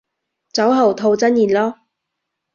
[0.51, 1.75] 酒後吐真言囉